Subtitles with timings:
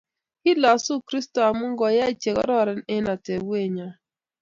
[0.43, 3.93] Kilasu kristo amu kiyoy che kororonen eng atepwet nyon